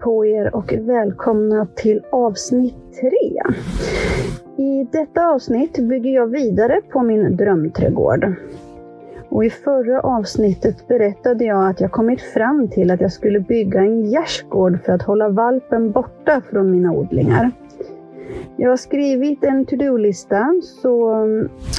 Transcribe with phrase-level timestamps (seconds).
[0.00, 3.42] på er och välkomna till avsnitt tre.
[4.56, 8.34] I detta avsnitt bygger jag vidare på min drömträdgård.
[9.28, 13.80] Och I förra avsnittet berättade jag att jag kommit fram till att jag skulle bygga
[13.80, 17.50] en gärdsgård för att hålla valpen borta från mina odlingar.
[18.56, 21.24] Jag har skrivit en to-do-lista så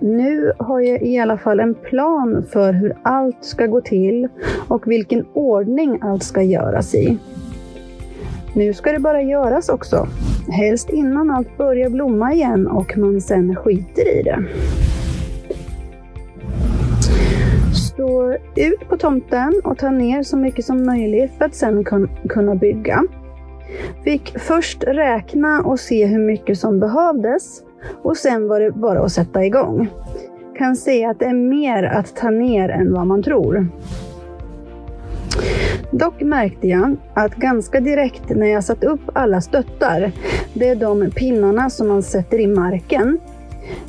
[0.00, 4.28] nu har jag i alla fall en plan för hur allt ska gå till
[4.68, 7.18] och vilken ordning allt ska göras i.
[8.54, 10.08] Nu ska det bara göras också.
[10.48, 14.44] Helst innan allt börjar blomma igen och man sen skiter i det.
[17.74, 21.84] Så ut på tomten och ta ner så mycket som möjligt för att sen
[22.28, 23.02] kunna bygga.
[24.04, 27.62] Fick först räkna och se hur mycket som behövdes
[28.02, 29.88] och sen var det bara att sätta igång.
[30.58, 33.66] Kan se att det är mer att ta ner än vad man tror.
[35.92, 40.12] Dock märkte jag att ganska direkt när jag satt upp alla stöttar,
[40.54, 43.18] det är de pinnarna som man sätter i marken,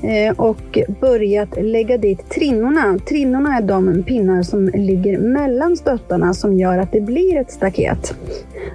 [0.02, 3.00] eh, och börjat lägga dit trinnorna.
[3.08, 8.16] Trinnorna är de pinnar som ligger mellan stöttarna som gör att det blir ett staket.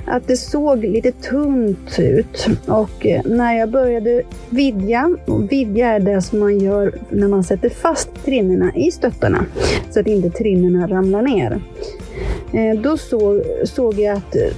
[0.06, 6.01] Att det såg lite tunt ut och eh, när jag började vidga, och vidga är
[6.01, 9.45] det som man gör när man sätter fast trinnorna i stöttarna
[9.91, 11.61] så att inte trinnorna ramlar ner.
[12.53, 14.53] Eh, då såg, såg jag att eh,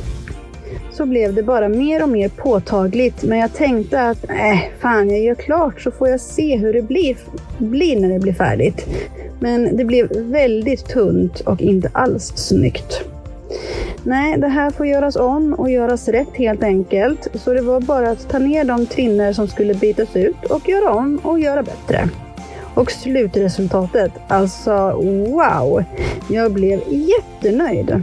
[0.90, 3.22] så blev det bara mer och mer påtagligt.
[3.22, 6.82] Men jag tänkte att, äh, fan, jag gör klart så får jag se hur det
[6.82, 7.16] blir,
[7.58, 8.86] blir när det blir färdigt.
[9.40, 13.04] Men det blev väldigt tunt och inte alls snyggt.
[14.02, 17.28] Nej, det här får göras om och göras rätt helt enkelt.
[17.34, 20.92] Så det var bara att ta ner de trinner som skulle bytas ut och göra
[20.94, 22.08] om och göra bättre.
[22.74, 24.92] Och slutresultatet, alltså
[25.30, 25.84] wow!
[26.28, 28.02] Jag blev jättenöjd.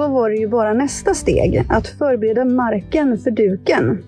[0.00, 3.98] Då var det ju bara nästa steg, att förbereda marken för duken.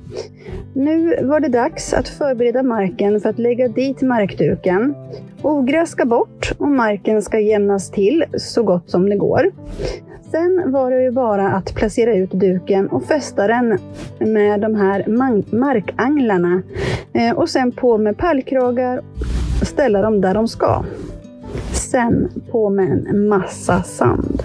[0.75, 4.95] Nu var det dags att förbereda marken för att lägga dit markduken.
[5.43, 9.53] Ogräs ska bort och marken ska jämnas till så gott som det går.
[10.31, 13.79] Sen var det ju bara att placera ut duken och fästa den
[14.19, 15.05] med de här
[15.57, 16.63] markanglarna.
[17.13, 19.03] Eh, och sen på med pallkragar
[19.61, 20.85] och ställa dem där de ska.
[21.73, 24.43] Sen på med en massa sand.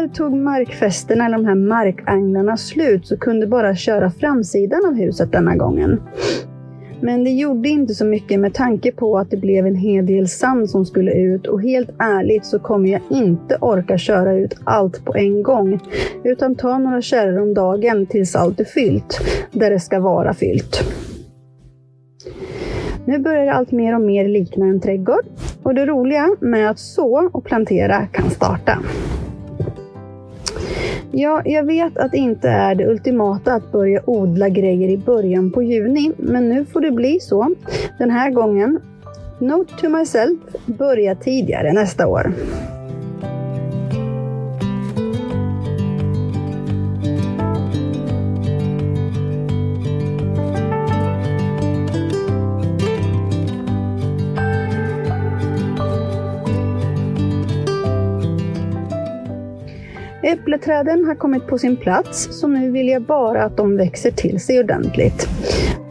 [0.00, 5.32] Tyvärr tog markfästena, eller de här markagnarna, slut så kunde bara köra framsidan av huset
[5.32, 6.00] denna gången.
[7.00, 10.28] Men det gjorde inte så mycket med tanke på att det blev en hel del
[10.28, 15.04] sand som skulle ut och helt ärligt så kommer jag inte orka köra ut allt
[15.04, 15.80] på en gång.
[16.24, 19.20] Utan ta några kärror om dagen tills allt är fyllt,
[19.52, 20.82] där det ska vara fyllt.
[23.04, 25.24] Nu börjar det allt mer och mer likna en trädgård
[25.62, 28.78] och det roliga med att så och plantera kan starta.
[31.12, 35.50] Ja, jag vet att det inte är det ultimata att börja odla grejer i början
[35.50, 37.54] på juni, men nu får det bli så.
[37.98, 38.80] Den här gången,
[39.38, 42.32] Note to myself, börja tidigare nästa år.
[60.50, 64.40] Äppleträden har kommit på sin plats, så nu vill jag bara att de växer till
[64.40, 65.28] sig ordentligt.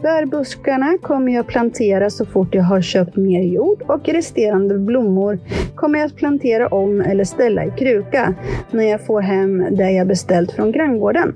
[0.02, 5.38] Bärbuskarna kommer jag plantera så fort jag har köpt mer jord och resterande blommor
[5.74, 8.34] kommer jag att plantera om eller ställa i kruka
[8.70, 11.34] när jag får hem det jag beställt från granngården.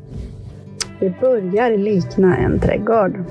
[1.01, 3.25] Det börjar likna en trädgård.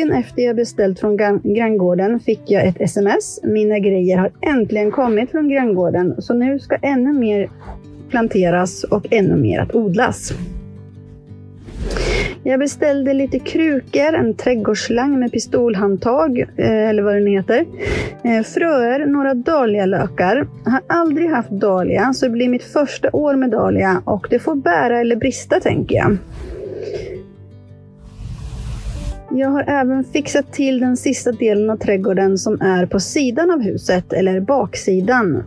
[0.00, 3.40] Dagen efter jag beställt från granngården fick jag ett sms.
[3.42, 7.50] Mina grejer har äntligen kommit från granngården, så nu ska ännu mer
[8.08, 10.32] planteras och ännu mer att odlas.
[12.42, 17.64] Jag beställde lite krukor, en trädgårdsslang med pistolhandtag, eh, eller vad den heter.
[18.22, 20.46] Eh, fröer, några dahlialökar.
[20.64, 24.54] Har aldrig haft dahlia, så det blir mitt första år med dahlia och det får
[24.54, 26.16] bära eller brista tänker jag.
[29.32, 33.60] Jag har även fixat till den sista delen av trädgården som är på sidan av
[33.60, 35.42] huset, eller baksidan.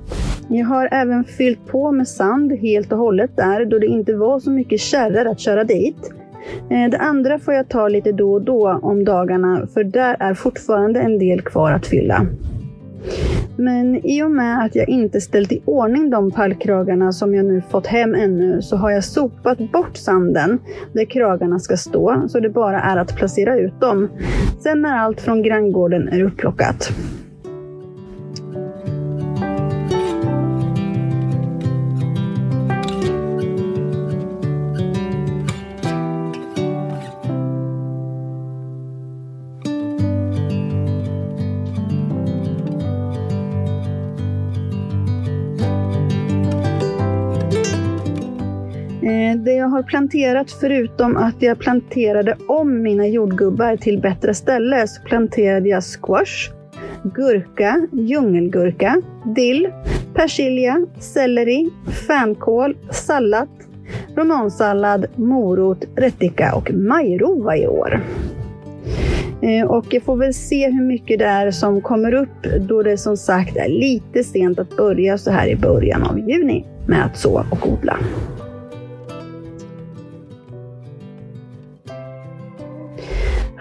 [0.49, 4.39] Jag har även fyllt på med sand helt och hållet där, då det inte var
[4.39, 6.13] så mycket kärror att köra dit.
[6.69, 10.33] Eh, det andra får jag ta lite då och då om dagarna, för där är
[10.33, 12.27] fortfarande en del kvar att fylla.
[13.57, 17.61] Men i och med att jag inte ställt i ordning de pallkragarna som jag nu
[17.69, 20.59] fått hem ännu så har jag sopat bort sanden
[20.93, 24.09] där kragarna ska stå så det bara är att placera ut dem.
[24.63, 26.93] Sen när allt från granngården är upplockat.
[49.03, 54.87] Eh, det jag har planterat, förutom att jag planterade om mina jordgubbar till bättre ställe,
[54.87, 56.51] så planterade jag squash,
[57.03, 59.01] gurka, djungelgurka,
[59.35, 59.67] dill,
[60.13, 61.69] persilja, selleri,
[62.07, 63.47] fänkål, sallad,
[64.15, 68.01] romansallad, morot, rättika och majrova i år.
[69.41, 72.97] Eh, och jag får väl se hur mycket det är som kommer upp då det
[72.97, 77.17] som sagt är lite sent att börja så här i början av juni med att
[77.17, 77.97] så och odla.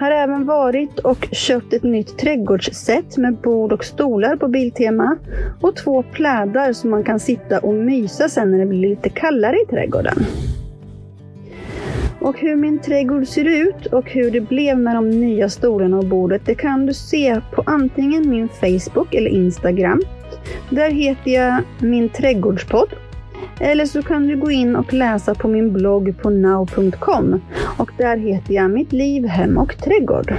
[0.02, 5.16] Har även varit och köpt ett nytt trädgårdsset med bord och stolar på Biltema
[5.60, 9.56] och två plädar som man kan sitta och mysa sen när det blir lite kallare
[9.56, 10.14] i trädgården.
[12.20, 16.06] Och hur min trädgård ser ut och hur det blev med de nya stolarna och
[16.06, 20.02] bordet, det kan du se på antingen min Facebook eller Instagram.
[20.70, 22.88] Där heter jag Min Trädgårdspodd
[23.60, 27.40] eller så kan du gå in och läsa på min blogg på now.com
[27.78, 30.34] och där heter jag Mitt liv, hem och trädgård.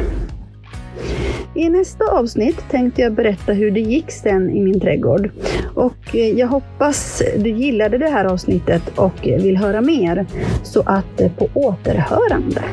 [1.55, 5.29] I nästa avsnitt tänkte jag berätta hur det gick sen i min trädgård.
[5.73, 10.25] Och eh, jag hoppas du gillade det här avsnittet och vill höra mer.
[10.63, 12.63] Så att eh, på återhörande.